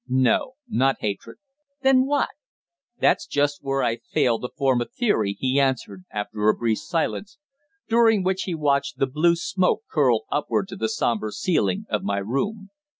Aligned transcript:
"No, 0.09 0.53
not 0.67 0.95
hatred." 1.01 1.37
"Then 1.83 2.07
what?" 2.07 2.29
"That's 2.99 3.27
just 3.27 3.63
where 3.63 3.83
I 3.83 3.97
fail 3.97 4.39
to 4.39 4.49
form 4.57 4.81
a 4.81 4.85
theory," 4.85 5.37
he 5.39 5.59
answered, 5.59 6.05
after 6.11 6.49
a 6.49 6.55
brief 6.57 6.79
silence, 6.79 7.37
during 7.87 8.23
which 8.23 8.45
he 8.45 8.55
watched 8.55 8.97
the 8.97 9.05
blue 9.05 9.35
smoke 9.35 9.83
curl 9.91 10.21
upward 10.31 10.67
to 10.69 10.75
the 10.75 10.89
sombre 10.89 11.31
ceiling 11.31 11.85
of 11.87 12.01
my 12.01 12.17
room. 12.17 12.71